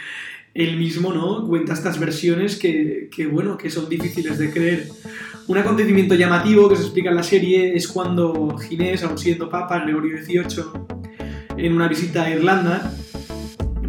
él 0.53 0.77
mismo, 0.77 1.13
¿no? 1.13 1.47
Cuenta 1.47 1.75
estas 1.75 2.01
versiones 2.01 2.57
que, 2.57 3.09
bueno, 3.31 3.57
que 3.57 3.71
son 3.71 3.89
difíciles 3.89 4.37
de 4.39 4.51
creer. 4.51 4.89
Un 5.47 5.59
acontecimiento 5.59 6.17
llamativo 6.17 6.69
que 6.69 6.75
se 6.75 6.83
explica 6.83 7.11
en 7.11 7.17
la 7.17 7.23
serie 7.23 7.77
es 7.77 7.87
cuando 7.87 8.59
Ginés, 8.59 9.05
aún 9.05 9.17
siendo 9.17 9.49
Papa, 9.49 9.85
Gregorio 9.85 10.19
XVIII, 10.19 10.65
en 11.57 11.73
una 11.73 11.87
visita 11.87 12.25
a 12.25 12.31
Irlanda, 12.31 12.93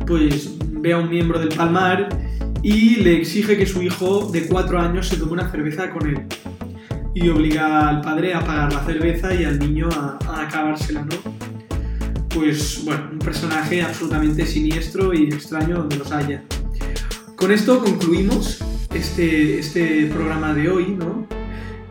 pues 0.05 0.55
ve 0.59 0.93
a 0.93 0.99
un 0.99 1.09
miembro 1.09 1.39
del 1.39 1.49
Palmar 1.49 2.09
y 2.61 2.97
le 2.97 3.17
exige 3.17 3.57
que 3.57 3.65
su 3.65 3.81
hijo 3.81 4.29
de 4.31 4.45
cuatro 4.45 4.79
años 4.79 5.07
se 5.07 5.17
tome 5.17 5.31
una 5.31 5.49
cerveza 5.49 5.89
con 5.89 6.07
él 6.07 6.27
y 7.13 7.29
obliga 7.29 7.89
al 7.89 8.01
padre 8.01 8.33
a 8.33 8.41
pagar 8.41 8.73
la 8.73 8.83
cerveza 8.85 9.33
y 9.33 9.45
al 9.45 9.59
niño 9.59 9.89
a, 9.89 10.17
acabársela, 10.41 11.01
¿no? 11.01 11.51
pues 12.33 12.83
bueno, 12.85 13.09
un 13.11 13.19
personaje 13.19 13.81
absolutamente 13.81 14.45
siniestro 14.45 15.13
y 15.13 15.25
extraño 15.25 15.77
donde 15.77 15.97
los 15.97 16.11
haya. 16.11 16.43
Con 17.35 17.51
esto 17.51 17.83
concluimos 17.83 18.63
este, 18.93 19.59
este 19.59 20.05
programa 20.07 20.53
de 20.53 20.69
hoy, 20.69 20.95
¿no? 20.97 21.27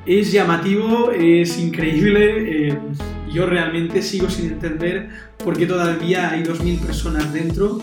Es 0.07 0.33
llamativo, 0.33 1.11
es 1.11 1.59
increíble, 1.59 2.69
eh, 2.69 2.79
yo 3.33 3.47
realmente 3.47 4.03
sigo 4.03 4.31
sin 4.31 4.47
entender 4.47 5.09
por 5.45 5.57
qué 5.57 5.67
todavía 5.67 6.31
hay 6.31 6.43
2.000 6.43 6.81
personas 6.81 7.33
dentro. 7.33 7.81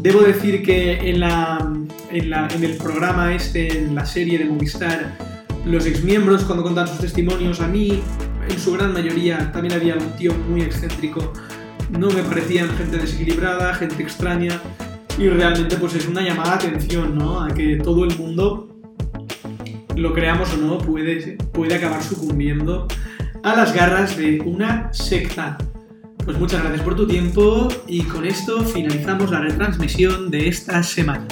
Debo 0.00 0.22
decir 0.22 0.62
que 0.62 1.10
en, 1.10 1.20
la, 1.20 1.72
en, 2.10 2.30
la, 2.30 2.48
en 2.48 2.64
el 2.64 2.76
programa 2.76 3.34
este, 3.34 3.78
en 3.78 3.94
la 3.94 4.04
serie 4.04 4.38
de 4.38 4.46
Movistar, 4.46 5.16
los 5.64 5.86
exmiembros 5.86 6.44
cuando 6.44 6.62
contan 6.62 6.88
sus 6.88 6.98
testimonios, 6.98 7.60
a 7.60 7.68
mí, 7.68 8.00
en 8.48 8.58
su 8.58 8.72
gran 8.72 8.92
mayoría, 8.92 9.52
también 9.52 9.74
había 9.74 9.94
un 9.94 10.10
tío 10.16 10.32
muy 10.48 10.62
excéntrico, 10.62 11.32
no 11.90 12.08
me 12.10 12.22
parecían 12.22 12.68
gente 12.76 12.98
desequilibrada, 12.98 13.74
gente 13.74 14.02
extraña, 14.02 14.60
y 15.18 15.28
realmente 15.28 15.76
pues 15.76 15.94
es 15.94 16.06
una 16.08 16.22
llamada 16.22 16.56
de 16.56 16.68
atención, 16.68 17.18
¿no? 17.18 17.42
A 17.42 17.52
que 17.52 17.76
todo 17.76 18.04
el 18.04 18.16
mundo, 18.16 18.68
lo 19.96 20.14
creamos 20.14 20.52
o 20.54 20.56
no, 20.56 20.78
puede, 20.78 21.36
puede 21.52 21.74
acabar 21.74 22.02
sucumbiendo 22.02 22.88
a 23.42 23.54
las 23.54 23.74
garras 23.74 24.16
de 24.16 24.40
una 24.40 24.92
secta. 24.92 25.58
Pues 26.24 26.38
muchas 26.38 26.62
gracias 26.62 26.82
por 26.82 26.96
tu 26.96 27.06
tiempo 27.06 27.68
y 27.86 28.02
con 28.02 28.24
esto 28.24 28.62
finalizamos 28.62 29.30
la 29.30 29.40
retransmisión 29.40 30.30
de 30.30 30.48
esta 30.48 30.82
semana. 30.82 31.26